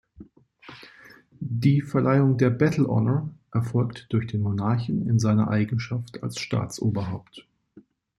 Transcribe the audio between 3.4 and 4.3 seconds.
erfolgt durch